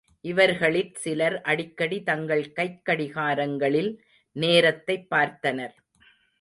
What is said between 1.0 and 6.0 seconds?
சிலர் அடிக்கடி தங்கள் கைக்கடிகாரங்களில் நேரத்தைப் பார்த்தனர்.